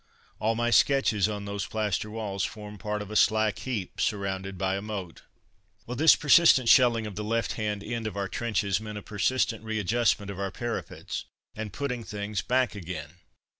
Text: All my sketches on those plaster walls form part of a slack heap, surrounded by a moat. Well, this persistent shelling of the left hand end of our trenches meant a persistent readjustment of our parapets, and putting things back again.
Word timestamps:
All 0.39 0.55
my 0.55 0.71
sketches 0.71 1.29
on 1.29 1.45
those 1.45 1.67
plaster 1.67 2.09
walls 2.09 2.43
form 2.43 2.79
part 2.79 3.03
of 3.03 3.11
a 3.11 3.15
slack 3.15 3.59
heap, 3.59 4.01
surrounded 4.01 4.57
by 4.57 4.75
a 4.75 4.81
moat. 4.81 5.21
Well, 5.85 5.95
this 5.95 6.15
persistent 6.15 6.69
shelling 6.69 7.05
of 7.05 7.15
the 7.15 7.23
left 7.23 7.51
hand 7.53 7.83
end 7.83 8.07
of 8.07 8.17
our 8.17 8.27
trenches 8.27 8.81
meant 8.81 8.97
a 8.97 9.03
persistent 9.03 9.63
readjustment 9.63 10.31
of 10.31 10.39
our 10.39 10.49
parapets, 10.49 11.25
and 11.55 11.71
putting 11.71 12.03
things 12.03 12.41
back 12.41 12.73
again. 12.73 13.11